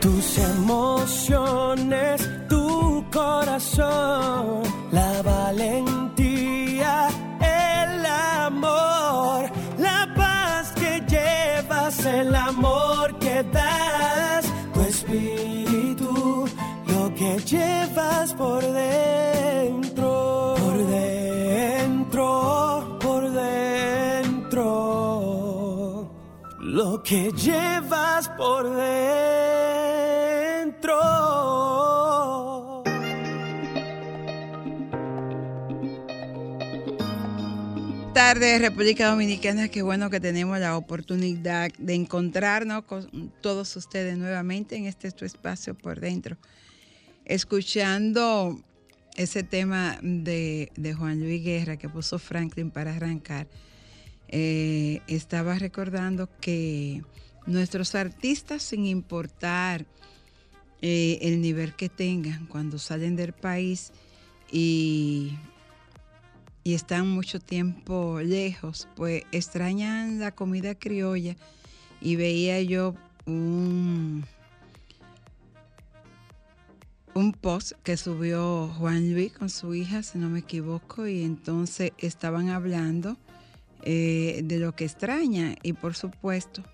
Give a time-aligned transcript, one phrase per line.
[0.00, 7.08] Tus emociones, tu corazón, la valentía,
[7.40, 9.48] el amor,
[9.78, 16.48] la paz que llevas, el amor que das, tu espíritu,
[16.88, 22.28] lo que llevas por dentro, por dentro,
[23.00, 24.60] por dentro,
[26.58, 29.25] lo que llevas por dentro.
[38.32, 39.68] Tardes, República Dominicana.
[39.68, 45.24] Qué bueno que tenemos la oportunidad de encontrarnos con todos ustedes nuevamente en este tu
[45.24, 46.36] espacio por dentro.
[47.24, 48.60] Escuchando
[49.14, 53.46] ese tema de, de Juan Luis Guerra que puso Franklin para arrancar,
[54.26, 57.04] eh, estaba recordando que
[57.46, 59.86] nuestros artistas, sin importar
[60.82, 63.92] eh, el nivel que tengan cuando salen del país
[64.50, 65.36] y
[66.66, 71.36] y están mucho tiempo lejos, pues extrañan la comida criolla
[72.00, 74.24] y veía yo un,
[77.14, 81.92] un post que subió Juan Luis con su hija, si no me equivoco, y entonces
[81.98, 83.16] estaban hablando
[83.82, 86.64] eh, de lo que extraña y por supuesto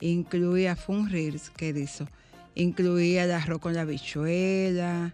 [0.00, 2.06] incluía Fun Reels que hizo,
[2.54, 5.12] incluía el arroz con la bichuela,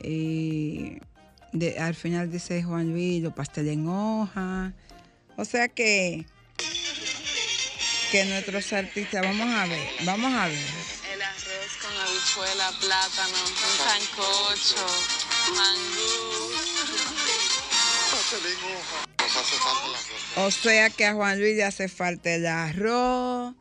[0.00, 1.00] eh,
[1.52, 4.72] de, al final dice Juan Luis, los pasteles en hoja.
[5.36, 6.26] O sea que,
[8.10, 10.58] que nuestros artistas, vamos a ver, vamos a ver.
[11.12, 14.86] El arroz con habichuela, plátano, un sancocho,
[15.56, 16.50] mangú.
[20.36, 23.54] O sea que a Juan Luis le hace falta el arroz,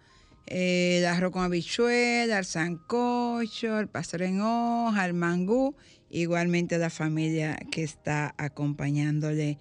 [0.46, 5.76] el arroz con habichuela, el sancocho, el pastel en hoja, el mangú
[6.10, 9.58] igualmente la familia que está acompañándole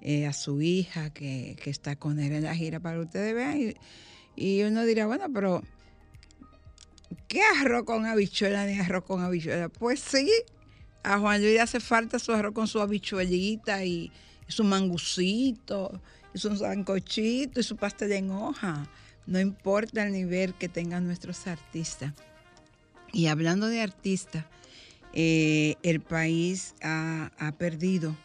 [0.00, 3.74] eh, a su hija, que, está con él en la gira, para que ustedes vean.
[4.34, 5.62] Y, uno dirá, bueno, pero
[7.28, 9.68] ¿qué arroz con habichuela ni arroz con habichuela?
[9.68, 10.28] Pues sí,
[11.04, 14.10] a Juan Luis hace falta su arroz con su habichuelita y,
[14.48, 16.02] su mangucito,
[16.34, 18.88] y su sancochito y su pastel en hoja.
[19.26, 22.12] No importa el nivel que tengan nuestros artistas.
[23.12, 24.46] Y hablando de artistas,
[25.12, 28.16] eh, el país ha, perdido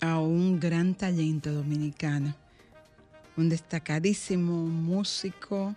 [0.00, 2.34] a un gran talento dominicano,
[3.36, 5.74] un destacadísimo músico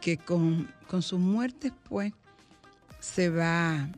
[0.00, 0.68] que con,
[1.00, 2.12] su muerte pues
[2.98, 3.88] se va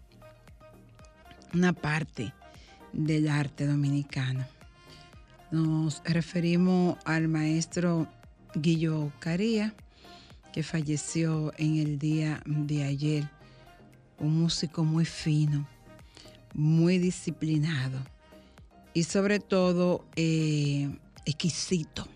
[1.54, 2.32] una parte
[2.92, 4.44] del arte dominicano.
[5.50, 8.06] Nos referimos al maestro
[8.54, 9.74] Guillo Caría,
[10.52, 13.41] que falleció en el día de ayer
[14.18, 15.66] un músico muy fino,
[16.54, 17.98] muy disciplinado
[18.94, 20.90] y sobre todo eh,
[21.24, 22.06] exquisito.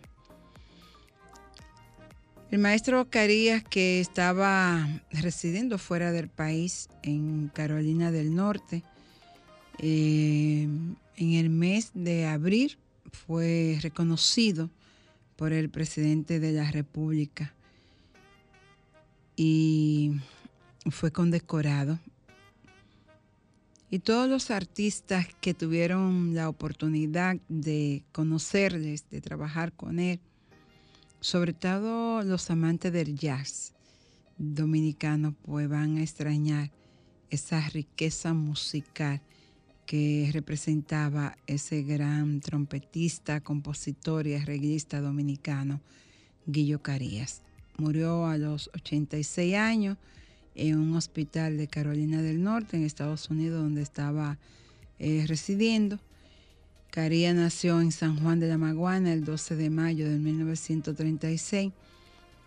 [2.50, 8.84] El maestro Carías, que estaba residiendo fuera del país, en Carolina del Norte,
[9.78, 10.68] eh,
[11.16, 12.78] en el mes de abril
[13.10, 14.70] fue reconocido
[15.36, 17.52] por el presidente de la República
[19.36, 20.12] y
[20.90, 21.98] fue condecorado.
[23.90, 30.20] Y todos los artistas que tuvieron la oportunidad de conocerles, de trabajar con él,
[31.20, 33.74] sobre todo los amantes del jazz
[34.38, 36.70] dominicano, pues van a extrañar
[37.30, 39.20] esa riqueza musical
[39.86, 45.80] que representaba ese gran trompetista, compositor y arreglista dominicano,
[46.46, 47.42] Guillo Carías.
[47.78, 49.96] Murió a los 86 años
[50.56, 54.38] en un hospital de Carolina del Norte, en Estados Unidos, donde estaba
[54.98, 55.98] eh, residiendo.
[56.90, 61.72] Caría nació en San Juan de la Maguana el 12 de mayo de 1936.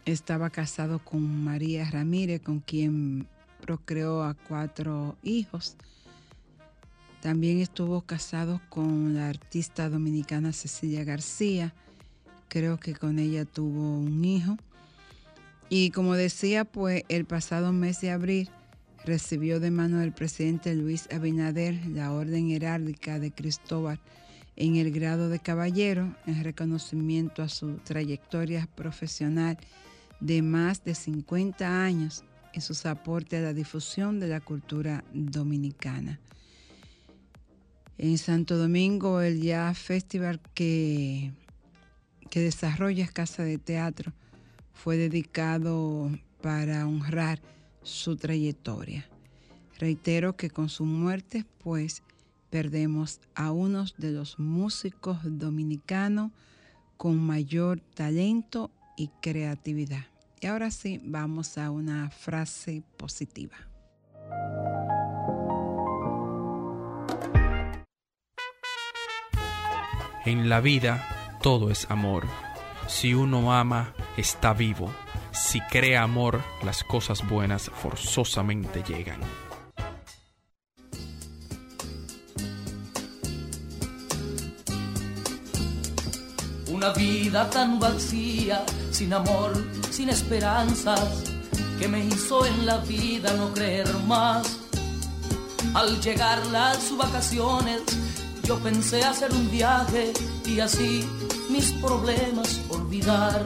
[0.05, 3.27] Estaba casado con María Ramírez, con quien
[3.61, 5.75] procreó a cuatro hijos.
[7.21, 11.73] También estuvo casado con la artista dominicana Cecilia García.
[12.47, 14.57] Creo que con ella tuvo un hijo.
[15.69, 18.49] Y como decía, pues el pasado mes de abril
[19.05, 23.99] recibió de mano del presidente Luis Abinader la Orden Heráldica de Cristóbal
[24.55, 29.57] en el grado de caballero en reconocimiento a su trayectoria profesional
[30.19, 32.23] de más de 50 años
[32.53, 36.19] en sus aportes a la difusión de la cultura dominicana.
[37.99, 41.31] En Santo Domingo, el ya festival que,
[42.29, 44.13] que desarrolla Casa de Teatro
[44.73, 46.11] fue dedicado
[46.41, 47.41] para honrar
[47.83, 49.07] su trayectoria.
[49.77, 52.03] Reitero que con su muerte, pues,
[52.49, 56.31] perdemos a uno de los músicos dominicanos
[56.97, 60.05] con mayor talento y creatividad.
[60.41, 63.55] Y ahora sí, vamos a una frase positiva.
[70.25, 72.25] En la vida todo es amor.
[72.87, 74.91] Si uno ama, está vivo.
[75.31, 79.19] Si crea amor, las cosas buenas forzosamente llegan.
[86.67, 89.51] Una vida tan vacía, sin amor,
[89.89, 91.23] sin esperanzas,
[91.79, 94.59] que me hizo en la vida no creer más.
[95.73, 97.81] Al llegar las vacaciones,
[98.43, 100.13] yo pensé hacer un viaje
[100.45, 101.07] y así
[101.49, 103.45] mis problemas olvidar.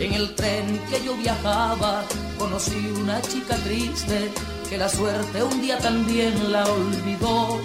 [0.00, 2.04] En el tren que yo viajaba
[2.38, 4.30] conocí una chica triste
[4.70, 7.60] que la suerte un día también la olvidó.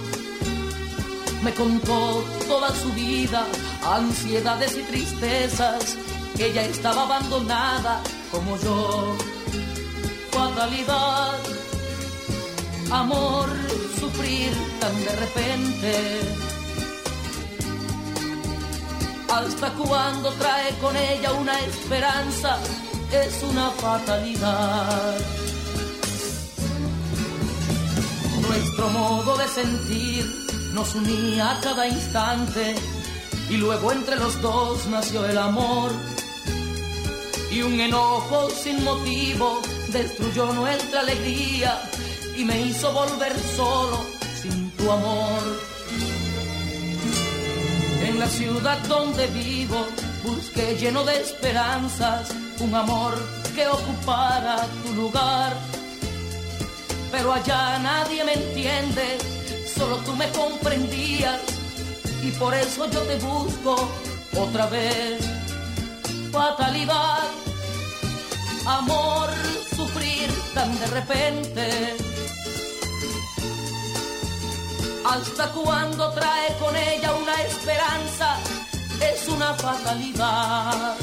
[1.41, 3.45] Me contó toda su vida,
[3.85, 5.95] ansiedades y tristezas,
[6.35, 8.01] que ella estaba abandonada
[8.31, 9.15] como yo.
[10.31, 11.39] Fatalidad,
[12.91, 13.47] amor,
[13.97, 14.51] sufrir
[14.81, 16.54] tan de repente.
[19.35, 22.57] Hasta cuando trae con ella una esperanza,
[23.11, 25.17] es una fatalidad.
[28.47, 30.25] Nuestro modo de sentir
[30.73, 32.75] nos unía a cada instante
[33.49, 35.91] y luego entre los dos nació el amor.
[37.51, 39.61] Y un enojo sin motivo
[39.91, 41.81] destruyó nuestra alegría
[42.37, 43.99] y me hizo volver solo
[44.41, 45.74] sin tu amor.
[48.25, 49.85] La ciudad donde vivo
[50.23, 53.13] busqué lleno de esperanzas un amor
[53.53, 55.53] que ocupara tu lugar.
[57.11, 59.19] Pero allá nadie me entiende,
[59.77, 61.39] solo tú me comprendías
[62.23, 63.75] y por eso yo te busco
[64.35, 65.23] otra vez.
[66.31, 67.27] Fatalidad,
[68.65, 69.29] amor,
[69.75, 72.14] sufrir tan de repente
[75.07, 78.37] hasta cuando trae con ella una esperanza,
[79.01, 80.95] es una fatalidad.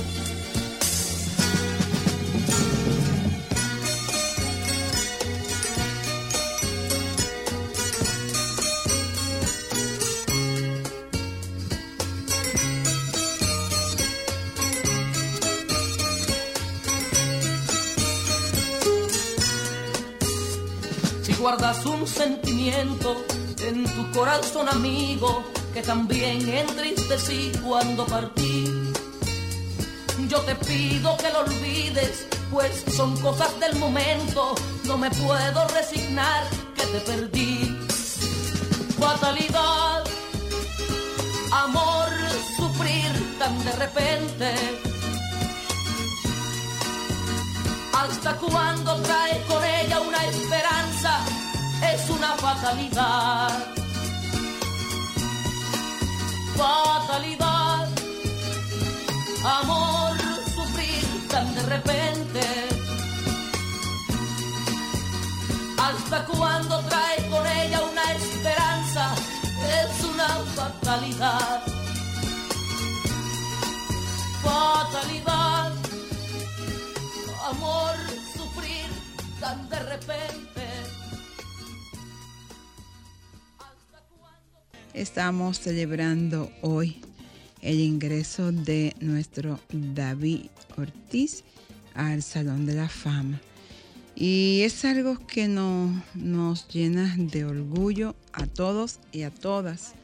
[21.22, 23.24] Si guardas un sentimiento
[23.64, 28.64] en tu corazón amigo que también entristecí cuando partí.
[30.28, 34.54] Yo te pido que lo olvides, pues son cosas del momento,
[34.84, 36.44] no me puedo resignar
[36.76, 37.78] que te perdí.
[38.98, 40.04] Fatalidad,
[41.52, 42.08] amor,
[42.56, 44.54] sufrir tan de repente.
[47.92, 51.31] Hasta cuando trae con ella una esperanza
[51.94, 53.50] es una fatalidad.
[56.56, 57.88] Fatalidad,
[59.60, 60.16] amor,
[60.54, 62.44] sufrir tan de repente.
[65.78, 69.14] Hasta cuando trae con ella una esperanza,
[69.80, 71.62] es una fatalidad.
[74.42, 75.72] Fatalidad,
[77.50, 77.94] amor,
[78.36, 78.88] sufrir
[79.40, 80.51] tan de repente.
[84.94, 87.00] Estamos celebrando hoy
[87.62, 91.44] el ingreso de nuestro David Ortiz
[91.94, 93.40] al Salón de la Fama.
[94.14, 99.94] Y es algo que no, nos llena de orgullo a todos y a todas,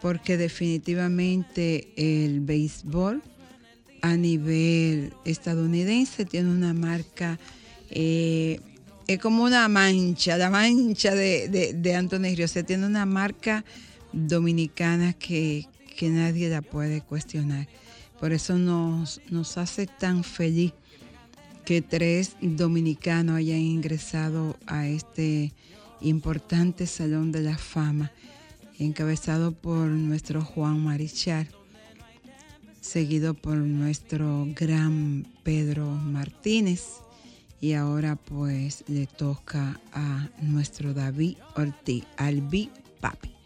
[0.00, 3.22] porque definitivamente el béisbol
[4.02, 7.40] a nivel estadounidense tiene una marca,
[7.90, 8.60] eh,
[9.08, 13.64] es como una mancha, la mancha de, de, de Anthony Ríos, tiene una marca
[14.12, 15.66] dominicana que,
[15.96, 17.68] que, nadie la puede cuestionar.
[18.20, 20.72] Por eso nos, nos hace tan feliz
[21.64, 25.52] que tres dominicanos hayan ingresado a este
[26.00, 28.12] importante Salón de la Fama,
[28.78, 31.48] encabezado por nuestro Juan Marichal,
[32.80, 37.02] seguido por nuestro gran Pedro Martínez
[37.60, 42.42] y ahora pues le toca a nuestro David Ortiz, al
[43.00, 43.41] Papi.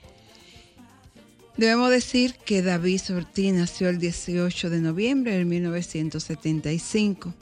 [1.57, 7.33] Debemos decir que David Ortiz nació el 18 de noviembre de 1975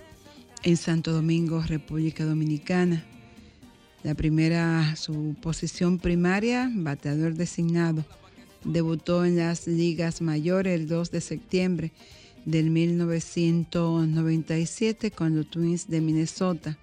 [0.63, 3.05] en Santo Domingo, República Dominicana.
[4.05, 8.05] La primera, su posición primaria, bateador designado.
[8.63, 11.91] Debutó en las ligas mayores el 2 de septiembre
[12.45, 16.79] del 1997 con los Twins de Minnesota.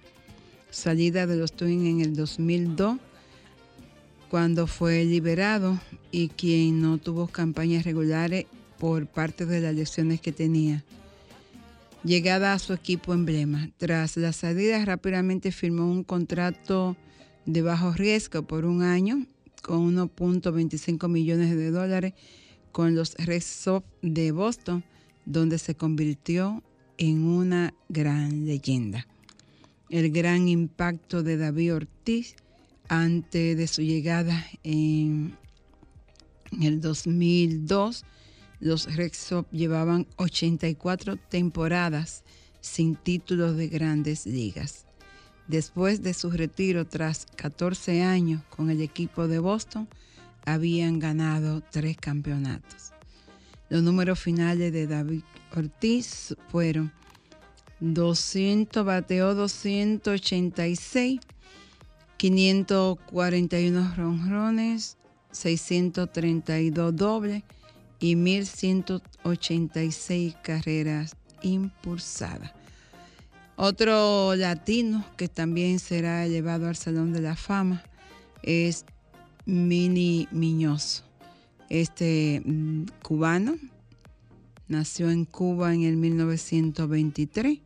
[0.69, 2.97] Salida de los Twins en el 2002
[4.29, 5.79] cuando fue liberado
[6.11, 8.45] y quien no tuvo campañas regulares
[8.77, 10.83] por parte de las lesiones que tenía.
[12.03, 13.69] Llegada a su equipo emblema.
[13.77, 16.97] Tras la salida rápidamente firmó un contrato
[17.45, 19.25] de bajo riesgo por un año
[19.61, 22.13] con 1.25 millones de dólares
[22.71, 24.83] con los Red Sox de Boston,
[25.25, 26.63] donde se convirtió
[26.97, 29.07] en una gran leyenda.
[29.89, 32.35] El gran impacto de David Ortiz
[32.87, 35.37] antes de su llegada en,
[36.59, 38.03] el 2002,
[38.59, 42.23] los Red Sox llevaban 84 temporadas
[42.59, 44.85] sin títulos de grandes ligas.
[45.47, 49.87] Después de su retiro tras 14 años con el equipo de Boston,
[50.45, 52.91] habían ganado tres campeonatos.
[53.69, 55.23] Los números finales de David
[55.55, 56.91] Ortiz fueron
[57.79, 61.19] 200 bateó 286
[62.17, 64.97] 541 ronrones,
[65.31, 67.43] 632 dobles
[67.99, 72.51] y 1186 carreras impulsadas.
[73.55, 77.83] Otro latino que también será llevado al Salón de la Fama
[78.41, 78.85] es
[79.45, 81.03] Mini Miñoso.
[81.69, 83.55] Este mm, cubano
[84.67, 87.59] nació en Cuba en el 1923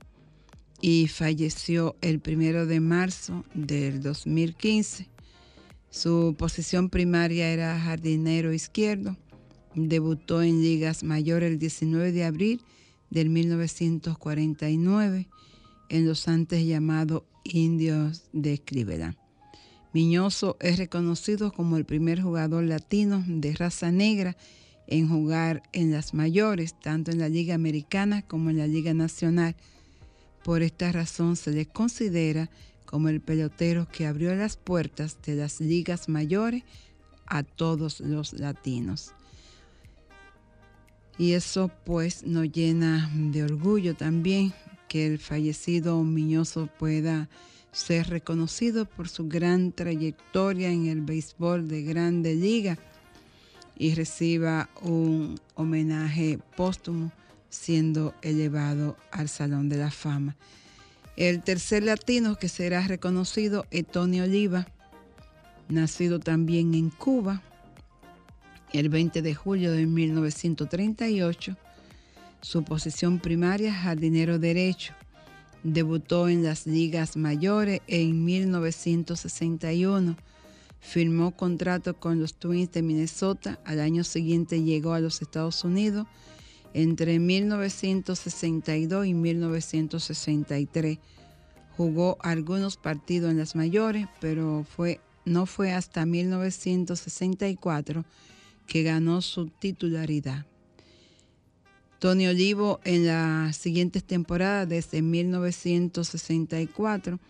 [0.81, 5.07] y falleció el primero de marzo del 2015.
[5.95, 9.15] Su posición primaria era jardinero izquierdo.
[9.75, 12.61] Debutó en ligas mayores el 19 de abril
[13.09, 15.29] del 1949
[15.87, 19.15] en los antes llamados indios de Cleveland.
[19.93, 24.35] Miñoso es reconocido como el primer jugador latino de raza negra
[24.87, 29.55] en jugar en las mayores, tanto en la Liga Americana como en la Liga Nacional
[30.45, 32.51] por esta razón se le considera
[32.85, 36.63] como el pelotero que abrió las puertas de las ligas mayores
[37.25, 39.13] a todos los latinos.
[41.17, 44.53] Y eso pues nos llena de orgullo también
[44.87, 47.29] que el fallecido Miñoso pueda
[47.71, 52.77] ser reconocido por su gran trayectoria en el béisbol de Grande Liga
[53.77, 57.11] y reciba un homenaje póstumo
[57.49, 60.35] siendo elevado al Salón de la Fama.
[61.17, 64.67] El tercer latino que será reconocido es Tony Oliva,
[65.69, 67.41] nacido también en Cuba
[68.73, 71.55] el 20 de julio de 1938.
[72.41, 74.93] Su posición primaria, jardinero derecho.
[75.63, 80.17] Debutó en las ligas mayores en 1961.
[80.81, 83.59] Firmó contrato con los Twins de Minnesota.
[83.65, 86.05] Al año siguiente llegó a los Estados Unidos
[86.75, 90.99] entre 1962 y 1963
[91.77, 98.03] jugó algunos partidos en las mayores, pero fue, no fue hasta 1964
[98.67, 100.45] que ganó su titularidad.
[101.99, 107.21] Tony Olivo en las siguientes temporadas, desde 1964,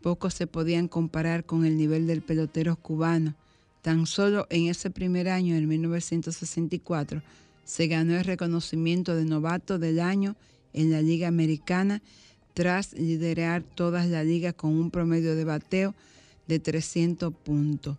[0.00, 3.34] pocos se podían comparar con el nivel del pelotero cubano.
[3.82, 7.20] Tan solo en ese primer año, en 1964,
[7.66, 10.36] se ganó el reconocimiento de novato del año
[10.72, 12.00] en la Liga Americana
[12.54, 15.94] tras liderar todas las ligas con un promedio de bateo
[16.46, 17.98] de 300 puntos.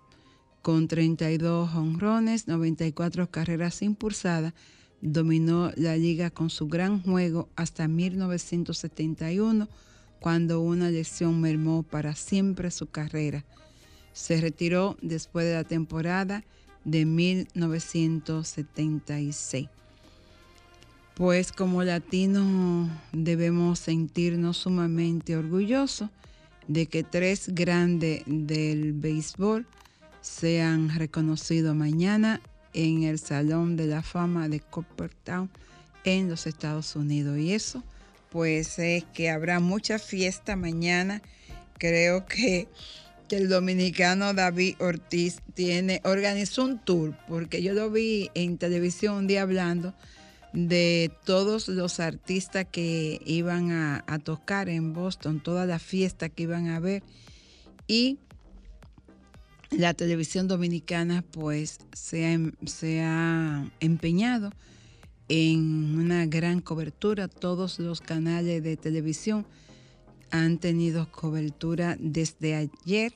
[0.61, 4.53] Con 32 honrones, 94 carreras impulsadas,
[5.01, 9.67] dominó la liga con su gran juego hasta 1971,
[10.21, 13.43] cuando una lesión mermó para siempre su carrera.
[14.13, 16.45] Se retiró después de la temporada
[16.87, 19.69] de 1976.
[21.13, 26.09] Pues como latinos debemos sentirnos sumamente orgullosos
[26.67, 29.67] de que tres grandes del béisbol
[30.21, 32.39] sean reconocidos mañana
[32.73, 35.49] en el Salón de la Fama de Coppertown
[36.05, 37.37] en los Estados Unidos.
[37.37, 37.83] Y eso,
[38.29, 41.21] pues es que habrá mucha fiesta mañana.
[41.79, 42.69] Creo que
[43.27, 49.15] que el dominicano David Ortiz tiene, organizó un tour, porque yo lo vi en televisión
[49.15, 49.93] un día hablando
[50.53, 56.69] de todos los artistas que iban a, tocar en Boston, toda la fiesta que iban
[56.69, 57.03] a ver.
[57.87, 58.17] Y
[59.71, 61.79] la televisión dominicana pues
[62.11, 64.51] em, se ha empeñado
[65.29, 69.45] en una gran cobertura, todos los canales de televisión
[70.31, 73.13] han tenido cobertura desde ayer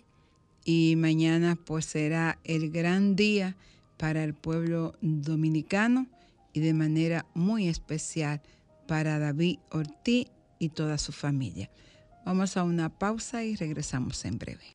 [0.64, 3.56] y mañana pues será el gran día
[3.98, 6.08] para el pueblo dominicano
[6.54, 8.42] y de manera muy especial
[8.88, 10.28] para David Ortiz
[10.60, 11.70] y toda su familia.
[12.26, 14.74] Vamos a una pausa y regresamos en breve.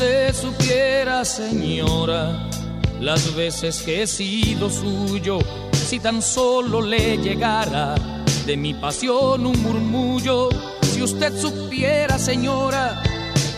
[0.00, 2.48] Usted supiera, señora,
[3.00, 5.40] las veces que he sido suyo,
[5.72, 7.96] si tan solo le llegara
[8.46, 10.48] de mi pasión un murmullo,
[10.80, 13.02] si usted supiera, señora,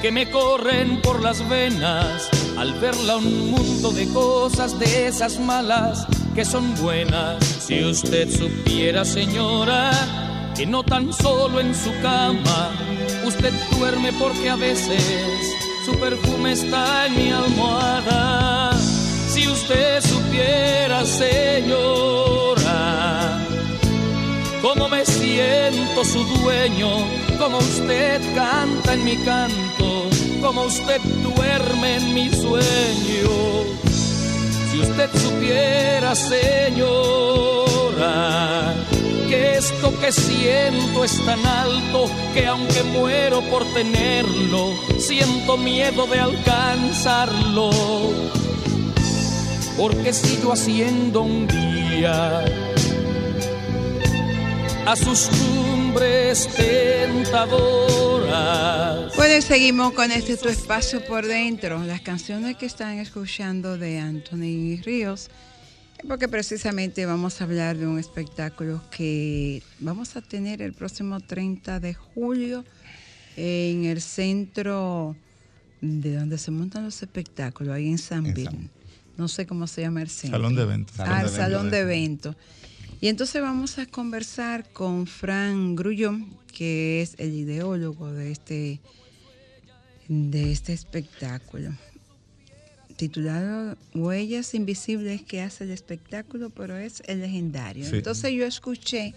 [0.00, 6.08] que me corren por las venas al verla un mundo de cosas de esas malas
[6.34, 9.92] que son buenas, si usted supiera, señora,
[10.56, 12.72] que no tan solo en su cama
[13.24, 18.72] usted duerme porque a veces su perfume está en mi almohada.
[19.28, 22.64] Si usted supiera, señora,
[24.60, 26.88] cómo me siento su dueño,
[27.38, 30.08] cómo usted canta en mi canto,
[30.40, 33.30] cómo usted duerme en mi sueño.
[34.70, 37.12] Si usted supiera, señora,
[39.32, 46.20] que esto que siento es tan alto que aunque muero por tenerlo, siento miedo de
[46.20, 47.70] alcanzarlo.
[49.78, 52.44] Porque sigo haciendo un día
[54.84, 57.54] a sus cumbres tentadoras.
[59.16, 61.82] Pues seguimos con este tu espacio por dentro.
[61.84, 65.30] Las canciones que están escuchando de Anthony Ríos,
[66.08, 71.80] porque precisamente vamos a hablar de un espectáculo que vamos a tener el próximo 30
[71.80, 72.64] de julio
[73.36, 75.16] en el centro
[75.80, 78.44] de donde se montan los espectáculos, ahí en San En.
[78.44, 78.70] San-
[79.16, 80.38] No sé cómo se llama el centro.
[80.38, 80.98] Salón de eventos.
[81.00, 82.36] Ah, Salón el de salón de eventos.
[83.00, 88.80] Y entonces vamos a conversar con Fran Grullón, que es el ideólogo de este,
[90.08, 91.70] de este espectáculo.
[93.02, 97.84] Titulado Huellas Invisibles que hace el espectáculo, pero es el legendario.
[97.84, 97.96] Sí.
[97.96, 99.12] Entonces yo escuché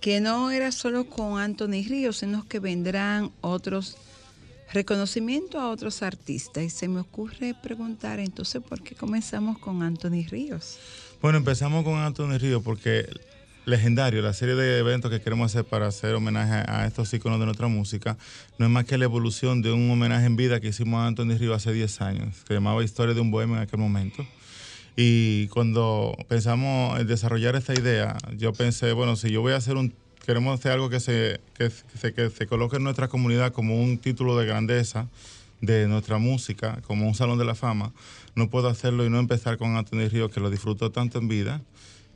[0.00, 3.96] que no era solo con Anthony Ríos, sino que vendrán otros
[4.72, 6.64] reconocimientos a otros artistas.
[6.64, 10.80] Y se me ocurre preguntar entonces por qué comenzamos con Anthony Ríos.
[11.22, 13.08] Bueno, empezamos con Anthony Río porque
[13.66, 17.46] legendario, la serie de eventos que queremos hacer para hacer homenaje a estos íconos de
[17.46, 18.16] nuestra música,
[18.58, 21.36] no es más que la evolución de un homenaje en vida que hicimos a Anthony
[21.36, 24.24] Río hace 10 años, que llamaba Historia de un Bohemio en aquel momento.
[24.96, 29.76] Y cuando pensamos en desarrollar esta idea, yo pensé, bueno, si yo voy a hacer
[29.76, 29.92] un,
[30.24, 33.98] queremos hacer algo que se, que, se, que se coloque en nuestra comunidad como un
[33.98, 35.08] título de grandeza
[35.60, 37.92] de nuestra música, como un salón de la fama,
[38.36, 41.62] no puedo hacerlo y no empezar con Anthony Río, que lo disfrutó tanto en vida,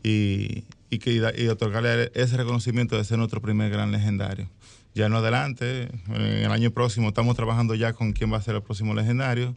[0.05, 4.49] y, y, que, y otorgarle ese reconocimiento de ser nuestro primer gran legendario.
[4.95, 8.57] Ya en adelante, en el año próximo, estamos trabajando ya con quién va a ser
[8.57, 9.55] el próximo legendario.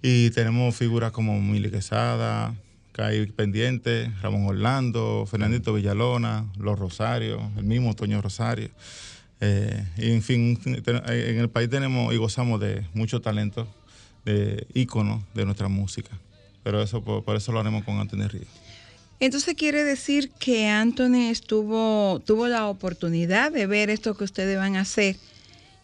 [0.00, 2.54] Y tenemos figuras como Mili Quesada,
[2.92, 8.70] Kai Pendiente, Ramón Orlando, Fernandito Villalona, Los Rosarios, el mismo Toño Rosario.
[9.40, 13.66] Eh, y en fin, en el país tenemos y gozamos de mucho talento,
[14.24, 16.10] de íconos de nuestra música.
[16.62, 18.48] Pero eso por, por eso lo haremos con Anthony Ríos.
[19.20, 24.76] Entonces quiere decir que Anthony estuvo, tuvo la oportunidad de ver esto que ustedes van
[24.76, 25.16] a hacer,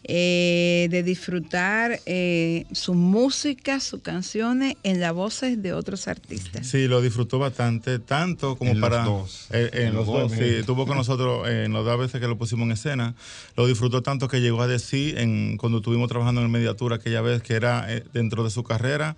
[0.09, 6.65] eh, de disfrutar eh, su música, sus canciones en las voces de otros artistas.
[6.65, 9.03] Sí, lo disfrutó bastante, tanto como En los para...
[9.03, 9.47] dos.
[9.51, 10.55] eh, en En los los dos, dos, sí.
[10.55, 13.15] Estuvo con nosotros en las dos veces que lo pusimos en escena.
[13.57, 17.21] Lo disfrutó tanto que llegó a decir, en, cuando estuvimos trabajando en el Mediatura aquella
[17.21, 19.15] vez, que era eh, dentro de su carrera,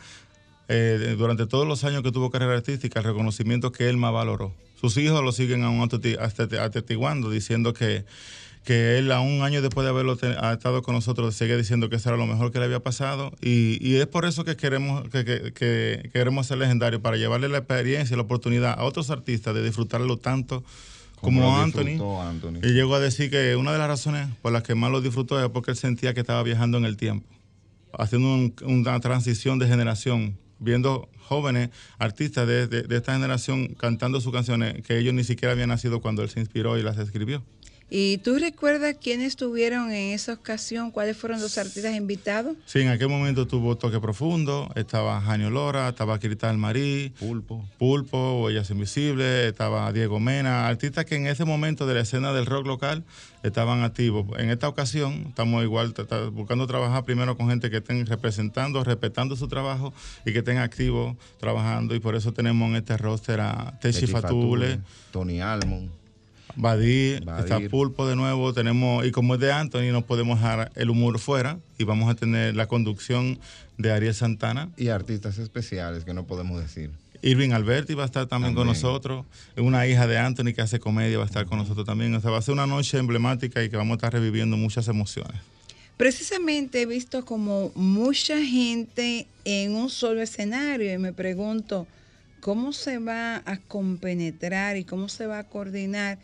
[0.70, 4.54] eh, durante todos los años que tuvo carrera artística, el reconocimiento que él más valoró.
[4.80, 8.06] Sus hijos lo siguen aún atesti- atesti- atestiguando, diciendo que,
[8.64, 11.96] que él, a un año después de haberlo ha estado con nosotros, sigue diciendo que
[11.98, 13.32] eso era lo mejor que le había pasado.
[13.42, 17.50] Y, y es por eso que queremos, que, que- que queremos ser legendarios, para llevarle
[17.50, 20.64] la experiencia y la oportunidad a otros artistas de disfrutarlo tanto
[21.20, 21.98] como, Anthony.
[22.64, 25.44] Y llegó a decir que una de las razones por las que más lo disfrutó
[25.44, 27.28] es porque él sentía que estaba viajando en el tiempo,
[27.98, 34.34] haciendo un- una transición de generación, viendo jóvenes artistas de, de- esta generación cantando sus
[34.34, 37.44] canciones que ellos ni siquiera habían nacido cuando él se inspiró y las escribió.
[37.92, 40.92] ¿Y tú recuerdas quiénes estuvieron en esa ocasión?
[40.92, 42.56] ¿Cuáles fueron los artistas invitados?
[42.66, 47.66] Sí, en aquel momento tuvo Toque Profundo, estaba Janio Lora, estaba Cristal Marí, Pulpo.
[47.80, 52.46] Pulpo, Huellas Invisibles, estaba Diego Mena, artistas que en ese momento de la escena del
[52.46, 53.04] rock local
[53.42, 54.28] estaban activos.
[54.38, 55.96] En esta ocasión estamos igual
[56.32, 59.94] buscando trabajar primero con gente que estén representando, respetando su trabajo
[60.26, 64.12] y que estén activos trabajando y por eso tenemos en este roster a Techi Techi
[64.12, 64.80] Fatule,
[65.12, 65.99] Tony Almond.
[66.56, 67.44] Badir, Badir.
[67.44, 71.20] está Pulpo de nuevo, tenemos, y como es de Anthony, no podemos dejar el humor
[71.20, 73.40] fuera y vamos a tener la conducción
[73.78, 74.70] de Ariel Santana.
[74.78, 76.92] Y artistas especiales que no podemos decir.
[77.22, 78.82] Irving Alberti va a estar también, con También.
[78.82, 79.26] nosotros.
[79.58, 82.14] Una hija de Anthony que hace comedia va a estar con nosotros también.
[82.16, 84.88] O sea, va a ser una noche emblemática y que vamos a estar reviviendo muchas
[84.88, 85.36] emociones.
[85.98, 91.88] Precisamente he visto como mucha gente en un solo escenario y me pregunto
[92.40, 96.18] cómo se va a compenetrar y cómo se va a coordinar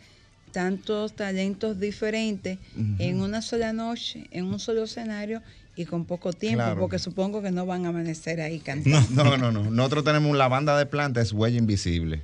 [0.60, 2.56] tantos talentos diferentes
[2.98, 5.42] en una sola noche, en un solo escenario
[5.76, 6.80] y con poco tiempo, Claro.
[6.80, 9.22] porque supongo que no van a amanecer ahí cantando.
[9.22, 9.70] No, no, no.
[9.70, 12.22] Nosotros tenemos la banda de planta, es Huella Invisible.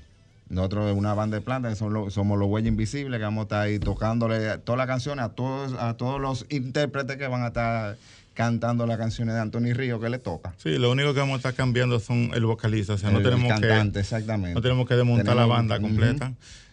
[0.49, 3.45] Nosotros una banda de planta, que son los- somos los Huella Invisibles, que vamos a
[3.45, 7.49] estar ahí tocándole todas las canciones a todos, a todos los intérpretes que van a
[7.49, 7.97] estar
[8.33, 10.55] cantando las canciones de Anthony Río que le toca.
[10.57, 12.95] Sí, lo único que vamos a estar cambiando son el vocalista.
[12.95, 14.55] O sea, no El tenemos cantante, que exactamente.
[14.55, 16.33] no tenemos que desmontar la banda completa.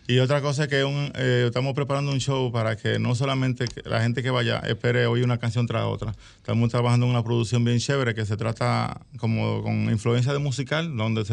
[0.09, 4.01] Y otra cosa es que eh, estamos preparando un show para que no solamente la
[4.01, 6.15] gente que vaya espere oír una canción tras otra.
[6.37, 10.97] Estamos trabajando en una producción bien chévere que se trata como con influencia de musical,
[10.97, 11.23] donde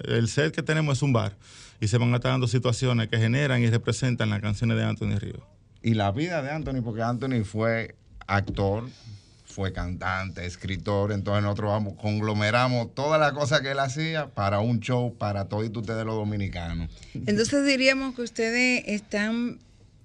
[0.00, 1.36] el set que tenemos es un bar
[1.80, 5.16] y se van a estar dando situaciones que generan y representan las canciones de Anthony
[5.16, 5.46] Río.
[5.80, 7.94] Y la vida de Anthony, porque Anthony fue
[8.26, 8.82] actor,
[9.54, 14.80] fue cantante, escritor, entonces nosotros vamos, conglomeramos todas las cosas que él hacía para un
[14.80, 16.90] show para todos ustedes los dominicanos.
[17.14, 19.60] Entonces diríamos que ustedes están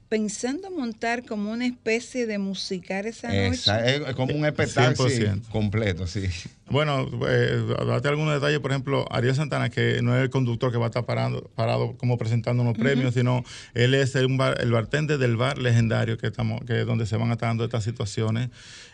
[0.09, 3.71] pensando montar como una especie de musical esa noche.
[3.85, 5.47] Es, es como un espectáculo sí, 100%.
[5.49, 6.23] completo, sí.
[6.71, 10.77] Bueno, eh, date algunos detalles, por ejemplo, Ariel Santana, que no es el conductor que
[10.79, 13.43] va a estar parando, parado como presentando unos premios, sino
[13.75, 17.05] él es el, un bar- el bartender del bar legendario que estamos, que es donde
[17.05, 18.49] se van a estar dando estas situaciones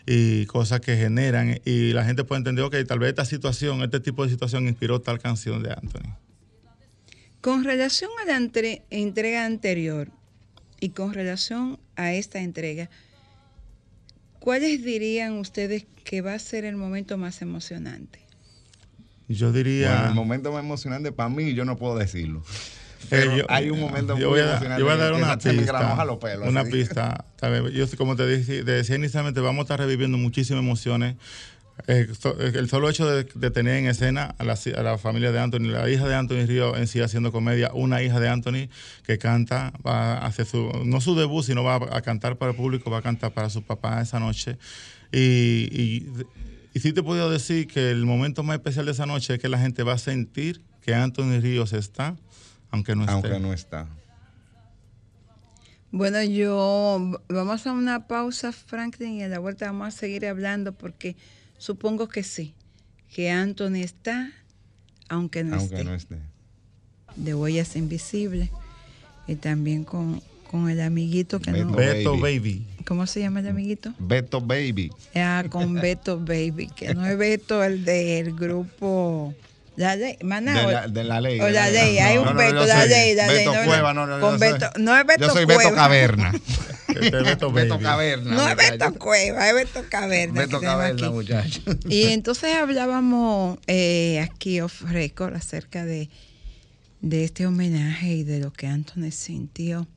[0.05, 3.99] y cosas que generan y la gente puede entender, ok, tal vez esta situación, este
[4.01, 6.13] tipo de situación inspiró tal canción de Anthony.
[7.41, 10.09] Con relación a la entre- entrega anterior
[10.79, 12.89] y con relación a esta entrega,
[14.39, 18.19] ¿cuáles dirían ustedes que va a ser el momento más emocionante?
[19.27, 19.89] Yo diría...
[19.91, 22.43] Bueno, el momento más emocionante para mí, yo no puedo decirlo.
[23.05, 24.79] Eh, Pero yo- hay un momento yo muy voy a, emocionante.
[24.79, 26.05] yo voy a dar una pista.
[26.05, 26.71] los pelos, una así.
[26.71, 27.25] pista.
[27.37, 31.15] Tal vez, Yo, como te dije- te decía inicialmente, vamos a estar reviviendo muchísimas emociones.
[31.87, 35.31] Eh, so- el solo hecho de, de tener en escena a la, a la familia
[35.33, 38.69] de Anthony, la hija de Anthony Río en sí haciendo comedia, una hija de Anthony
[39.03, 42.51] que canta, va a hacer su, no su debut, sino va a, a cantar para
[42.51, 44.57] el público, va a cantar para su papá esa noche.
[45.11, 45.19] Y,
[45.71, 46.09] y,
[46.73, 49.49] y sí te puedo decir que el momento más especial de esa noche es que
[49.49, 52.15] la gente va a sentir que Anthony Ríos está,
[52.71, 53.13] aunque no esté.
[53.13, 53.87] Aunque no está.
[55.91, 60.73] Bueno, yo vamos a una pausa, Franklin, y a la vuelta vamos a seguir hablando
[60.73, 61.15] porque
[61.57, 62.53] supongo que sí,
[63.13, 64.31] que Anthony está,
[65.09, 66.17] aunque no Aunque esté, no esté.
[67.15, 68.49] de huellas invisibles,
[69.27, 71.71] y también con, con el amiguito que no...
[71.71, 71.75] Beto.
[71.77, 72.65] Beto Baby.
[72.85, 73.93] ¿Cómo se llama el amiguito?
[73.97, 74.91] Beto Baby.
[75.15, 79.33] Ah, con Beto Baby, que no es Beto el del grupo...
[79.77, 81.37] La ley, Maná, De la, de la ley.
[81.41, 83.39] o de la ley, hay un Beto, la ley, la ley.
[83.39, 85.63] Beto no, Cueva, no, no, con yo soy- Beto- no es Beto Yo soy Cueva.
[85.63, 86.31] Beto Caverna.
[87.01, 87.79] Este es Beto Beto.
[87.79, 88.35] Caverna.
[88.35, 88.55] No es.
[88.55, 90.41] Beto Cueva, es Beto Caverna.
[90.41, 91.13] Beto Caverna, aquí.
[91.13, 91.61] muchacho.
[91.89, 96.09] Y entonces hablábamos eh, aquí off record acerca de,
[97.01, 99.87] de este homenaje y de lo que Anthony sintió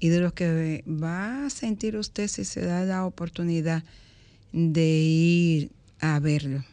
[0.00, 3.84] y de lo que va a sentir usted si se da la oportunidad
[4.52, 6.64] de ir a verlo.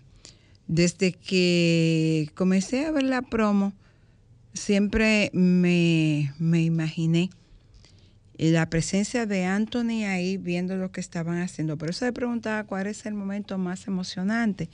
[0.68, 3.74] Desde que comencé a ver la promo,
[4.54, 7.30] siempre me, me imaginé
[8.40, 11.78] la presencia de Anthony ahí viendo lo que estaban haciendo.
[11.78, 14.70] Por eso le preguntaba cuál es el momento más emocionante,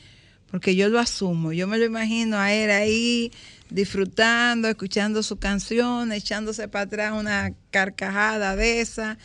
[0.52, 3.32] porque yo lo asumo, yo me lo imagino a él ahí
[3.72, 9.18] disfrutando, escuchando su canción, echándose para atrás una carcajada de esa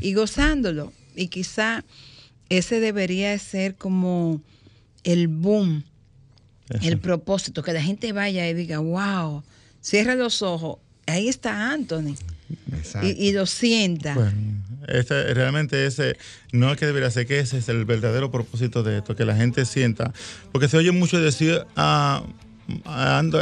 [0.00, 0.92] y gozándolo.
[1.14, 1.84] Y quizá
[2.48, 4.42] ese debería de ser como
[5.04, 5.84] el boom,
[6.82, 9.44] el propósito, que la gente vaya y diga, wow,
[9.80, 12.16] cierra los ojos, ahí está Anthony
[12.72, 13.06] Exacto.
[13.08, 14.14] y, y lo sienta.
[14.14, 14.32] Bueno,
[14.88, 16.16] este, realmente ese
[16.52, 19.34] no es que debería ser que ese es el verdadero propósito de esto, que la
[19.36, 20.12] gente sienta,
[20.52, 22.22] porque se oye mucho decir, ah,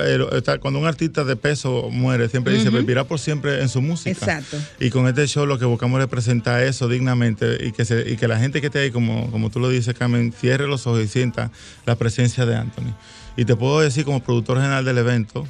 [0.06, 3.80] el- está- cuando un artista de peso muere, siempre dice, vivirá por siempre en su
[3.80, 4.10] música.
[4.10, 4.58] Exacto.
[4.80, 8.16] Y con este show lo que buscamos es representar eso dignamente y que, se, y
[8.16, 11.02] que la gente que esté ahí, como, como tú lo dices, Carmen, cierre los ojos
[11.04, 11.50] y sienta
[11.86, 12.94] la presencia de Anthony.
[13.36, 15.46] Y te puedo decir como productor general del evento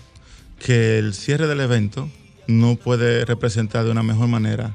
[0.65, 2.09] que el cierre del evento
[2.47, 4.75] no puede representar de una mejor manera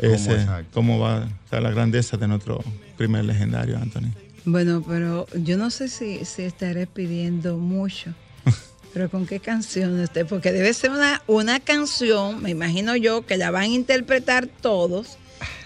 [0.00, 2.64] ¿Cómo ese, cómo va a estar la grandeza de nuestro
[2.96, 4.10] primer legendario, Anthony.
[4.44, 8.14] Bueno, pero yo no sé si, si estaré pidiendo mucho.
[8.92, 13.38] Pero con qué canción usted, porque debe ser una, una canción, me imagino yo, que
[13.38, 15.16] la van a interpretar todos,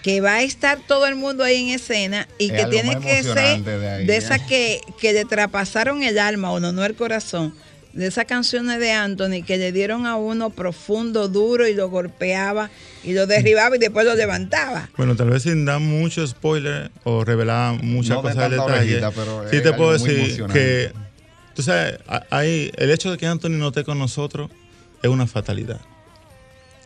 [0.01, 3.23] que va a estar todo el mundo ahí en escena y Es que tiene que
[3.23, 4.15] ser de de, ahí, ¿eh?
[4.15, 7.53] esas que, que le traspasaron el alma o no, no el corazón,
[7.97, 12.69] de esas canciones de Anthony que le dieron a uno profundo, duro y lo golpeaba
[13.03, 14.89] y lo derribaba y después lo levantaba.
[14.97, 18.97] Bueno, tal vez sin dar mucho spoiler o revelar muchas No de cosas tanta detalle.
[19.03, 20.91] orejita, pero sí te puedo decir que,
[21.55, 24.49] tú sabes, a- hay, el hecho de que Anthony no esté con nosotros
[25.01, 25.79] es una fatalidad.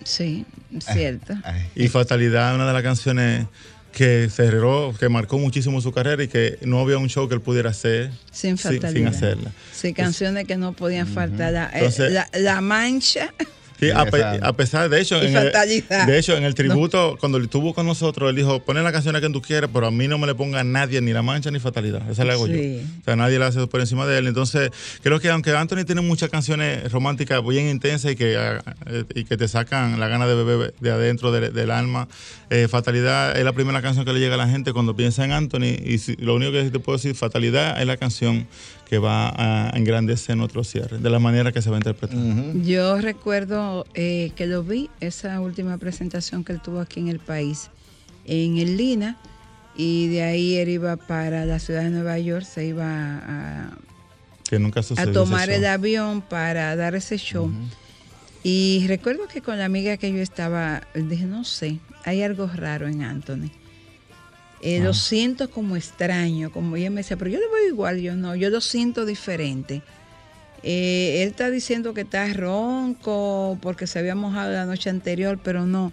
[0.04, 0.46] Sí,
[0.80, 1.36] cierto.
[1.44, 3.46] Ay, Y Fatalidad es una de las canciones
[3.92, 7.42] que cerró, que marcó muchísimo su carrera y que no había un show que él
[7.42, 9.52] pudiera hacer Sin sin, sin hacerla.
[9.74, 11.54] Sí, canciones que no podían faltar.
[11.54, 13.34] La, eh, Entonces- la- La Mancha.
[13.82, 17.40] Sí, a, pe- a pesar de hecho, en el, de hecho, en el tributo, cuando
[17.40, 20.08] él estuvo con nosotros, él dijo, ponen la canción que tú quieras, pero a mí
[20.08, 22.08] no me le ponga a nadie ni la mancha ni fatalidad.
[22.10, 22.54] Esa la hago Sí.
[22.54, 23.00] yo.
[23.02, 24.28] O sea, nadie la hace por encima de él.
[24.28, 24.70] Entonces,
[25.02, 29.24] creo que aunque Anthony tiene muchas canciones románticas bien intensas y que, ah, eh, y
[29.26, 32.08] que te sacan la gana de beber de adentro de- del alma,
[32.52, 35.32] eh, Fatalidad es la primera canción que le llega a la gente cuando piensa en
[35.32, 35.76] Anthony.
[35.84, 38.48] Y si- lo único que te puedo decir, Fatalidad es la canción
[38.92, 42.18] que va a engrandecer nuestro cierre, de la manera que se va a interpretar.
[42.62, 47.20] Yo recuerdo eh, que lo vi, esa última presentación que él tuvo aquí en el
[47.20, 47.70] país,
[48.26, 49.16] en el Lina,
[49.78, 53.78] y de ahí él iba para la ciudad de Nueva York, se iba a,
[54.50, 55.14] Que nunca a sucedió.
[55.14, 55.70] tomar el show.
[55.72, 57.50] avión para dar ese show.
[58.44, 62.90] Y recuerdo que con la amiga que yo estaba, dije, no sé, hay algo raro
[62.90, 63.52] en Anthony.
[64.62, 64.84] Eh, Ah.
[64.86, 68.36] Lo siento como extraño, como ella me decía, pero yo lo veo igual, yo no,
[68.36, 69.82] yo lo siento diferente.
[70.64, 75.66] Eh, él está diciendo que está ronco porque se había mojado la noche anterior, pero
[75.66, 75.92] no.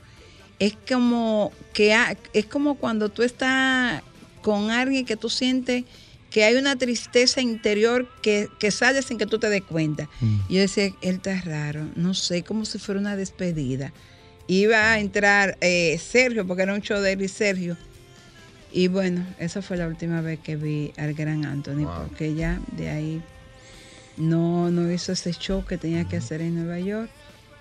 [0.59, 4.03] Es como que ha- es como cuando tú estás
[4.43, 5.85] con alguien que tú sientes
[6.31, 10.11] que hay una tristeza interior que, que sale sin que tú te des cuenta.
[10.51, 13.95] Y Yo decía, él está raro, no sé, como si fuera una despedida.
[14.47, 17.79] Iba a entrar eh, Sergio, porque era un show de él y Sergio.
[18.73, 22.09] Y bueno, esa fue la última vez que vi al gran Anthony, Wow.
[22.09, 23.23] porque ya de ahí
[24.17, 27.11] no, no hizo ese show que tenía que hacer en Nueva York.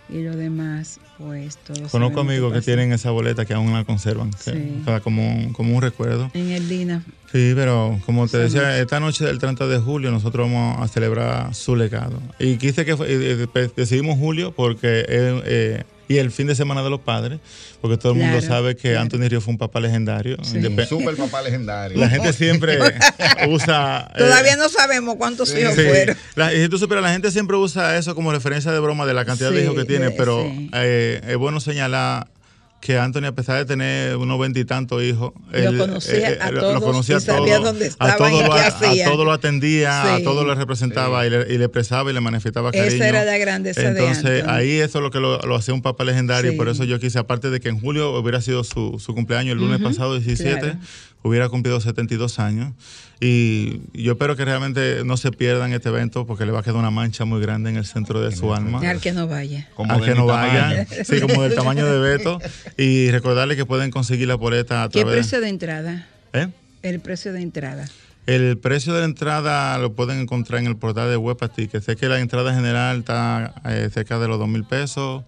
[0.10, 1.90] Y lo demás, pues todo.
[1.90, 4.78] Conozco amigos que tienen esa boleta que aún la conservan, que- Sí.
[4.82, 6.32] o sea, como, un- como un recuerdo.
[6.34, 7.04] En el Dina.
[7.30, 11.54] Sí, pero como te decía, esta noche del 30 de julio nosotros vamos a celebrar
[11.54, 12.22] su legado.
[12.40, 16.84] Y quise que fue- pues, decidimos julio porque eh, eh, y el fin de semana
[16.84, 17.40] de los padres,
[17.82, 19.02] porque todo el mundo Claro, sabe que claro.
[19.02, 20.38] Anthony Río fue un papá legendario.
[20.44, 20.62] Sí.
[20.88, 21.98] Super papá legendario.
[22.00, 22.78] La gente siempre
[23.50, 24.10] usa...
[24.16, 25.84] eh, Todavía no sabemos cuántos hijos Sí.
[25.84, 26.16] fueron.
[26.36, 29.14] La, y si tú supieras, la gente siempre usa eso como referencia de broma de
[29.14, 30.70] la cantidad de hijos que tiene, pero sí.
[30.74, 32.28] eh, es bueno señalar
[32.88, 37.18] que Anthony, a pesar de tener unos veintitantos hijos, Lo conocía a todos lo conocía
[37.18, 40.46] y sabía dónde a estaban todo y lo, qué a- todo lo atendía, a todo
[40.46, 43.04] lo representaba y, le, y le expresaba y le manifestaba Esa cariño.
[43.04, 44.50] era la grandeza de Entonces, Anthony.
[44.54, 46.58] ahí eso es lo que lo, lo hacía un papá legendario y Sí.
[46.58, 49.60] por eso yo quise, aparte de que en julio hubiera sido su, su cumpleaños, el
[49.60, 50.80] lunes pasado, 17, claro.
[51.28, 52.74] Hubiera cumplido 72 años.
[53.20, 56.78] Y yo espero que realmente no se pierdan este evento porque le va a quedar
[56.78, 58.80] una mancha muy grande en el centro de su alma.
[58.80, 59.68] Al que no vaya.
[59.76, 60.60] Como a de que no tamaño.
[60.60, 62.40] vaya, sí, como del tamaño de Beto.
[62.78, 66.08] Y recordarle que pueden conseguir la boleta a ¿Qué través precio de entrada?
[66.34, 66.48] ¿Eh?
[66.84, 67.88] El precio de entrada.
[68.28, 71.82] El precio de la entrada lo pueden encontrar en el portal de Ticket.
[71.82, 75.24] Sé que la entrada general está eh, cerca de los dos mil pesos.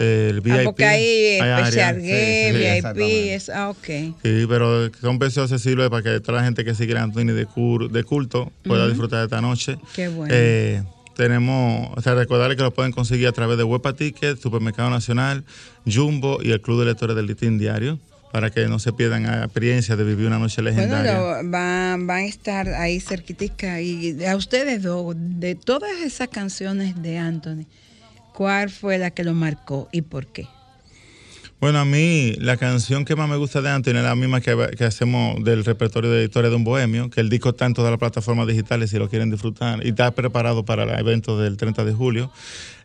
[0.00, 0.54] El VIP.
[0.54, 2.92] ah, porque hay área, especial sí, gay, sí, sí.
[2.94, 3.84] VIP, es, ah, ok.
[4.22, 7.46] Sí, pero son precios accesibles para que toda la gente que sigue a Anthony de,
[7.46, 9.76] cur- de culto pueda disfrutar de esta noche.
[9.94, 10.32] Qué bueno.
[10.34, 10.82] Eh,
[11.16, 15.44] tenemos, o sea, recordarles que lo pueden conseguir a través de Huepa Ticket, Supermercado Nacional,
[15.86, 17.98] Jumbo y el Club de Lectores del Listín Diario,
[18.32, 21.18] para que no se pierdan la experiencia de vivir una noche Bueno, legendaria.
[21.18, 23.82] lo- van, van a estar ahí cerquitica.
[23.82, 27.66] Y a ustedes dos, de todas esas canciones de Anthony,
[28.40, 30.46] ¿cuál fue la que lo marcó y por qué?
[31.60, 34.56] Bueno, a mí la canción que más me gusta de Anthony es la misma que,
[34.78, 37.90] que hacemos del repertorio de Historia de un Bohemio, que el disco está en todas
[37.90, 41.84] las plataformas digitales si lo quieren disfrutar y está preparado para el evento del 30
[41.84, 42.32] de julio.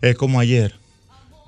[0.02, 0.76] Es como ayer,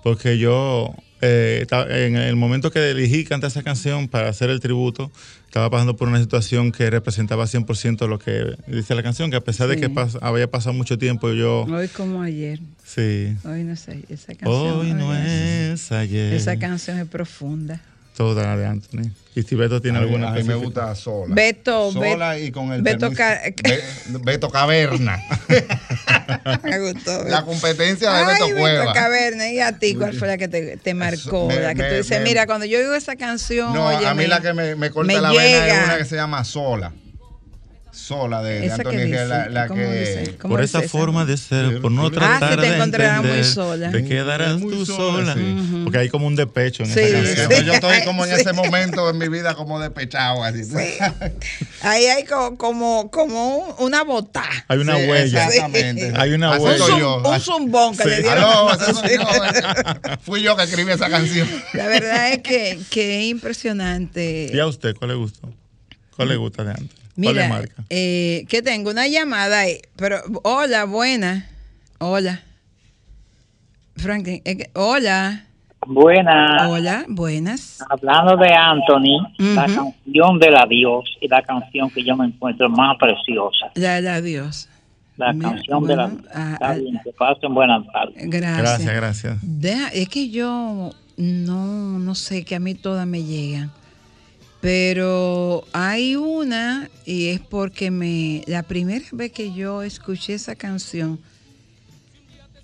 [0.03, 5.11] porque yo eh, en el momento que elegí cantar esa canción para hacer el tributo,
[5.45, 9.41] estaba pasando por una situación que representaba 100% lo que dice la canción, que a
[9.41, 12.59] pesar de que pas- había pasado mucho tiempo, yo, Hoy como ayer.
[12.85, 14.79] sí, Hoy no sé, esa canción.
[14.79, 16.33] hoy no es ayer.
[16.33, 17.81] Esa canción es profunda.
[18.17, 19.11] Toda la de Anthony.
[19.35, 21.35] Y si Beto tiene a alguna a mí me gusta sola.
[21.35, 23.83] Beto, sola Bet- y con el Beto permiso- Ca- Be-
[24.23, 25.19] Beto Caverna.
[26.63, 27.23] Me gustó.
[27.25, 28.93] la competencia de Ay, Beto Beto Cueva.
[28.93, 31.47] Caverna, ¿y a ti cuál fue la que te, te marcó?
[31.47, 34.13] me- la que me- tú dices, me- mira, cuando yo oigo esa canción, No, a
[34.15, 36.91] mí la que me, me corta me la vena es una que se llama Sola.
[37.97, 40.35] Sola de, de Anthony la, la ¿cómo que dice?
[40.37, 40.87] ¿Cómo Por esa esa?
[40.89, 43.91] forma de ser, por no Ah, tratar que te de encontrarás muy entender, sola.
[43.91, 45.33] te quedarás Muy tú sola, sola.
[45.33, 45.81] sí.
[45.83, 47.65] Porque hay como un despecho en Sí, esa canción.
[47.65, 48.41] yo estoy como en Sí.
[48.41, 50.61] ese momento en mi vida como despechado así.
[51.81, 54.45] Ahí hay co- como, como un- una botá.
[54.67, 55.45] Hay una Sí, huella.
[55.47, 56.13] Exactamente.
[56.15, 56.77] Hay una Así huella.
[56.77, 57.21] soy zum- yo.
[57.25, 58.09] un zumbón que Sí.
[58.09, 58.43] le dieron.
[58.43, 60.17] Aló, yo.
[60.21, 61.47] Fui yo que escribí esa canción.
[61.73, 64.51] La verdad es que, que es impresionante.
[64.53, 65.51] ¿Y a usted cuál le gustó?
[66.15, 66.97] ¿Cuál le gusta de antes?
[67.21, 67.83] ¿Cuál le Mira, marca?
[67.89, 69.79] eh, que tengo una llamada ahí.
[69.95, 71.49] Pero, hola, buena.
[71.99, 72.41] Hola.
[73.95, 74.41] Franklin,
[74.75, 75.43] hola.
[75.85, 77.79] Buena, Hola, buenas.
[77.89, 79.19] hablando de Anthony,
[79.55, 84.01] la canción de la Dios y la canción que yo me encuentro más preciosa, La
[84.01, 84.67] de adiós.
[85.15, 86.21] la Mira, canción de la Dios.
[86.33, 88.15] ah, Está ah, bien, que pasen buenas tardes.
[88.17, 88.57] Gracias.
[88.57, 89.37] Gracias, gracias.
[89.41, 93.71] Deja- es que yo no, no sé, que a mí todas me llegan.
[94.61, 98.43] Pero hay una, y es porque me.
[98.47, 101.19] La primera vez que yo escuché esa canción,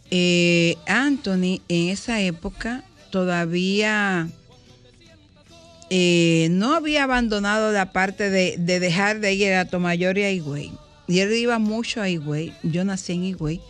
[0.09, 4.27] eh, Anthony en esa época todavía
[5.89, 10.31] eh, no había abandonado la parte de, de dejar de ir a Tomayor y a
[10.31, 10.71] Higüey.
[11.07, 12.53] Y él iba mucho a Higüey.
[12.63, 13.61] Yo nací en Higüey.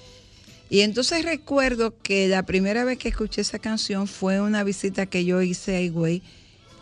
[0.69, 5.25] Y entonces recuerdo que la primera vez que escuché esa canción fue una visita que
[5.25, 6.21] yo hice a Higüey.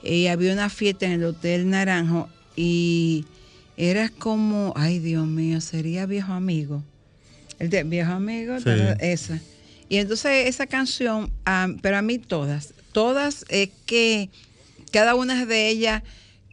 [0.03, 3.25] Y había una fiesta en el Hotel Naranjo y
[3.77, 6.83] era como, ay Dios mío, sería viejo amigo.
[7.59, 8.57] El de viejo amigo,
[8.99, 9.39] esa.
[9.89, 14.29] Y entonces esa canción, ah, pero a mí todas, todas es que
[14.91, 16.01] cada una de ellas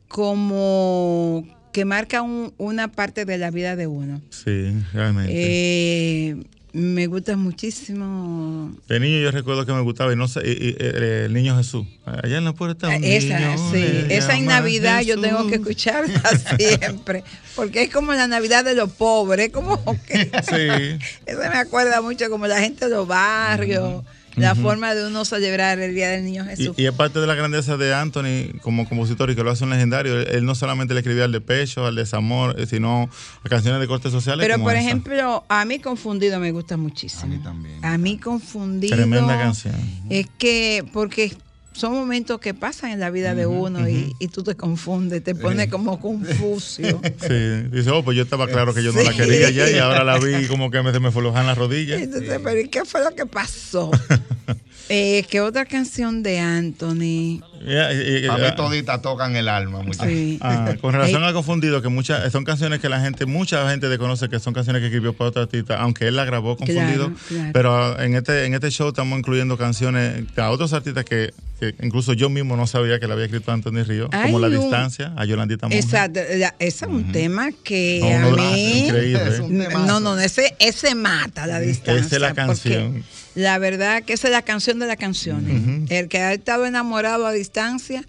[0.08, 4.20] como que marca un- una parte de la vida de uno.
[4.30, 5.32] Sí, realmente.
[5.34, 6.36] Eh,
[6.72, 8.76] me gusta muchísimo.
[8.88, 11.86] De niño yo recuerdo que me gustaba y no sé, y- y, el niño Jesús.
[12.04, 16.22] Allá en la puerta un Esa, niño sí, esa en Navidad yo tengo que escucharla
[16.58, 17.24] siempre,
[17.56, 21.04] porque es como la Navidad de los pobres, como que Sí.
[21.26, 24.04] eso me acuerda mucho como la gente de los barrios,
[24.38, 26.74] la forma de uno celebrar el Día del Niño Jesús.
[26.76, 29.64] Y, y es parte de la grandeza de Anthony como compositor y que lo hace
[29.64, 30.20] un legendario.
[30.20, 33.10] Él, él no solamente le escribía al de pecho, al desamor, eh, sino
[33.44, 34.44] a canciones de corte sociales.
[34.44, 34.82] Pero como por esa.
[34.82, 37.24] ejemplo, a mí Confundido me gusta muchísimo.
[37.24, 37.84] A mí también.
[37.84, 38.96] A mí Confundido.
[38.96, 39.74] Tremenda canción.
[40.10, 41.36] Es que, porque
[41.78, 45.34] son momentos que pasan en la vida de uno y, y tú te confundes, te
[45.34, 47.00] pones como confusio.
[47.18, 50.02] Sí, dice, oh, pues yo estaba claro que yo no la quería ya y ahora
[50.02, 52.00] la vi como que me, se me flojan las rodillas.
[52.00, 53.90] Entonces, pero ¿y qué fue lo que pasó?
[54.88, 57.40] eh, que otra canción de Anthony.
[57.66, 60.06] Ya, y- y- A mí ah, toditas tocan el alma, muchachos.
[60.12, 60.38] Sí.
[60.40, 64.28] ah, con relación a Confundido, que muchas son canciones que la gente, mucha gente desconoce
[64.28, 67.06] que son canciones que escribió para otro artista, aunque él la grabó Confundido.
[67.08, 67.50] Claro, claro.
[67.52, 72.12] Pero en este, en este show estamos incluyendo canciones a otros artistas que, que incluso
[72.12, 75.24] yo mismo no sabía que la había escrito Anthony Río, como La un- Distancia, a
[75.24, 75.80] Yolandita Monge.
[75.80, 78.86] Exacto, ese es un tema que No, a no, mí.
[78.86, 79.18] increíble.
[79.28, 82.06] Es un No, no, ese, ese mata la distancia.
[82.06, 83.04] Esa es la porque canción.
[83.38, 85.88] La verdad que esa es la canción de las canciones.
[85.90, 88.04] El que ha estado enamorado a distancia,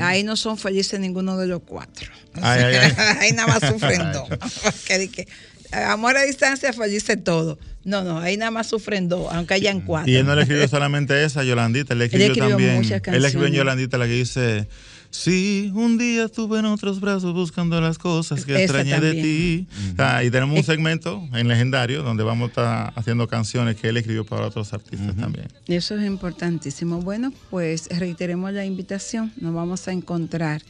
[0.00, 2.08] ahí no son felices ninguno de los cuatro.
[2.40, 2.92] Ay, ay, ay.
[3.20, 4.28] ahí nada más sufren dos.
[4.62, 5.26] Porque que,
[5.72, 7.58] amor a distancia felice todo.
[7.82, 10.08] No, no, ahí nada más sufren dos, aunque hayan cuatro.
[10.08, 13.02] Y él no le escribió solamente esa, Yolandita, él le escribió, escribió también.
[13.06, 13.54] Él escribió en.
[13.54, 14.68] Yolandita la que dice.
[15.12, 19.66] Sí, un día estuve en otros brazos buscando las cosas que Esa extrañé de ti.
[19.98, 23.98] Ah, y tenemos un segmento en legendario donde vamos a estar haciendo canciones que él
[23.98, 25.48] escribió para otros artistas también.
[25.66, 27.02] Eso es importantísimo.
[27.02, 29.32] Bueno, pues reiteremos la invitación.
[29.36, 30.62] Nos vamos a encontrar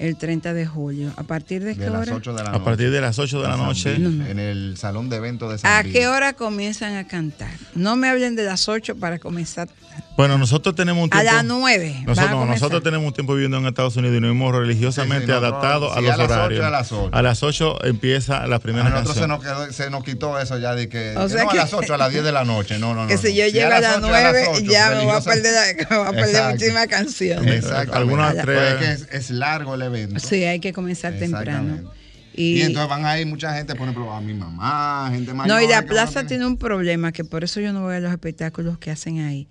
[0.00, 1.12] el 30 de julio.
[1.16, 2.16] ¿A partir de, qué De las hora?
[2.16, 2.64] 8 de la A noche.
[2.64, 3.94] partir de las 8 de la noche.
[3.94, 5.92] Bill, En el salón de eventos de San ¿A Bill.
[5.92, 7.54] qué hora comienzan a cantar?
[7.76, 9.68] No me hablen de las 8 para comenzar.
[10.16, 11.32] Bueno, nosotros tenemos un A tiempo.
[11.34, 11.88] las 9.
[11.90, 12.48] van a Nosotros, comenzar.
[12.54, 15.92] nosotros tenemos un tiempo viviendo en Estados Unidos y nos hemos religiosamente Sí, sí, adaptado
[15.92, 16.64] a sí, los a las ocho, horarios.
[16.64, 17.10] a las ocho.
[17.12, 20.58] A las 8 empieza la primera A nosotros se nos, quedó- se nos quitó eso
[20.58, 22.32] ya de que, O que sea no que- a las 8, a las 10 de
[22.32, 22.78] la noche.
[22.78, 23.08] No, no, no.
[23.08, 23.34] que si no.
[23.34, 26.06] yo llego a las 8, 9, ocho, ya me voy a perder, la, me voy
[26.06, 26.50] a perder Exacto.
[26.52, 27.54] muchísimas canciones.
[27.56, 27.96] Exactamente.
[27.98, 30.18] Algunas Pues tres- es que es, es largo el evento.
[30.20, 31.92] Sí, hay que comenzar temprano.
[32.32, 35.54] Y, Y, entonces van a ir mucha gente, por ejemplo, a mi mamá, gente mayor.
[35.56, 37.96] no, y la que a plaza tiene un problema, que por eso yo no voy
[37.96, 39.46] a los espectáculos que hacen ahí.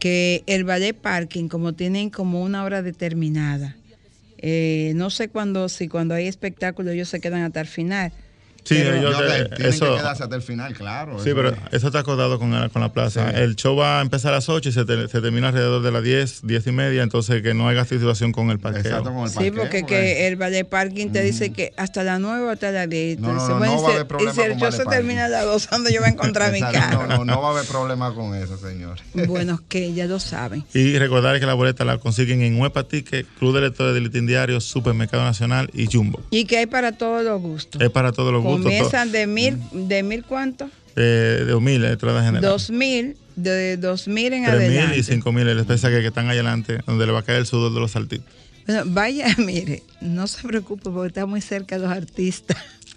[0.00, 3.76] Que el ballet parking, como tienen como una hora determinada,
[4.38, 8.10] eh, no sé cuándo, si cuando hay espectáculo ellos se quedan hasta el final.
[8.64, 11.18] Sí, Pero- ellos, Yo, eh, tienen eso, que quedarse hasta el final, claro.
[11.22, 11.56] sí, eso pero es.
[11.72, 13.30] eso está acordado con la, con la plaza.
[13.30, 13.36] Sí.
[13.40, 15.90] El show va a empezar a las 8 y se, te- se termina alrededor de
[15.92, 18.82] las 10, 10 y media, entonces que no haya situación con el parqueo.
[18.82, 22.20] Exacto, con el Sí, parqueo, porque que el ballet parking te dice que hasta las
[22.20, 23.18] 9 o hasta las 10.
[23.20, 24.90] No, no, va a si- haber problema y si el show se parking.
[24.90, 27.06] termina a las 2, ¿dónde yo voy a encontrar mi carro?
[27.06, 28.98] No, no, no va a haber problema con eso, señor.
[29.26, 30.64] Bueno, que ya lo saben.
[30.74, 34.26] Y recordar que la boleta la consiguen en Huepa Ticket, Club de Lectores del Listín
[34.26, 36.20] Diario, Supermercado Nacional y Jumbo.
[36.30, 37.80] Y que hay para todos los gustos.
[37.80, 38.49] Es para todos los gustos.
[38.52, 40.66] Comienzan de mil, de mil cuánto?
[40.66, 42.42] to- eh, de 2.000 entrada general.
[42.42, 44.98] Dos mil, de dos mil en 3.000 adelante.
[44.98, 47.46] y 5.000, el especial que, que están ahí adelante, donde le va a caer el
[47.46, 48.26] sudor de los saltitos.
[48.66, 52.56] Bueno, vaya, mire, no se preocupe porque está muy cerca de los artistas.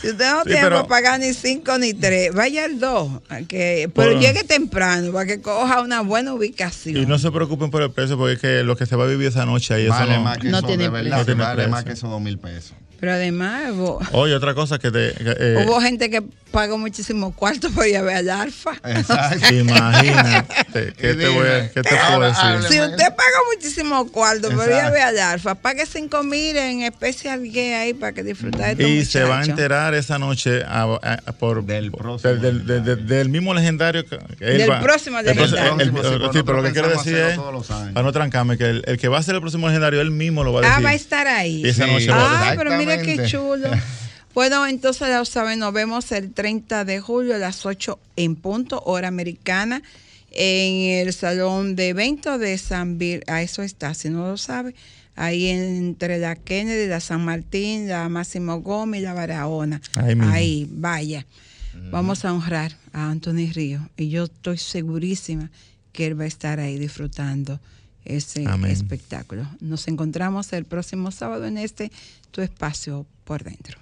[0.00, 3.20] Si usted no Sí, tiene pero- para pagar ni cinco ni tres, vaya al dos,
[3.48, 6.96] que, pero Por- llegue temprano para que coja una buena ubicación.
[6.96, 9.06] Y no se preocupen por el precio, porque es que lo que se va a
[9.06, 10.24] vivir esa noche ahí, Vale eso no...
[10.24, 11.04] más que no eso, tiene de precio.
[11.10, 11.70] verdad, No tiene vale precio.
[11.70, 12.72] más que esos dos mil pesos.
[13.02, 15.08] Pero además hubo, Oye, otra cosa que te...
[15.18, 16.22] eh, hubo gente que
[16.52, 18.72] pagó muchísimos cuartos por ir a ver al alfa.
[18.84, 19.52] Exacto.
[19.54, 22.68] Imagínate, ¿qué te, voy a- qué te puedo decir?
[22.68, 26.82] Si usted paga muchísimos cuartos por ir a ver al alfa, pague cinco mil en
[26.82, 30.82] especial gay ahí para que disfrute de Y se va a enterar esa noche a-
[31.26, 34.80] a- por Del por- próximo del, del- del- del mismo legendario que él Del va-
[34.80, 35.72] próximo el próximo- legendario.
[35.72, 37.92] el- Sí, el- pero sí, pero lo que quiero decir hacerlo es, todos los años.
[37.94, 40.44] para no trancarme, que el, el que va a ser el próximo legendario, él mismo
[40.44, 40.76] lo va a decir.
[40.78, 41.62] Ah, va a estar ahí.
[41.64, 41.90] Y esa Sí.
[41.92, 42.58] noche va a Ah, decir.
[42.58, 43.68] pero mire qué chulo.
[44.34, 48.82] Bueno, entonces ya saben, nos vemos el 30 de julio a las 8 en punto,
[48.86, 49.82] hora americana,
[50.30, 53.22] en el salón de eventos de San Bill.
[53.26, 54.74] A eso está, si no lo sabe,
[55.16, 59.82] ahí entre la Kennedy, la San Martín, la Máximo Gómez y la Barahona.
[59.96, 60.32] Ahí mismo.
[60.32, 61.26] Ahí, vaya.
[61.90, 65.50] Vamos a honrar a Anthony Río y yo estoy segurísima
[65.92, 67.60] que él va a estar ahí disfrutando
[68.04, 68.70] ese Amén.
[68.70, 69.46] espectáculo.
[69.60, 71.90] Nos encontramos el próximo sábado en este
[72.30, 73.78] tu espacio por dentro.